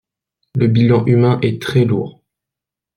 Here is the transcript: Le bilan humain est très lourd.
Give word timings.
Le 0.55 0.65
bilan 0.65 1.05
humain 1.05 1.37
est 1.43 1.61
très 1.61 1.85
lourd. 1.85 2.23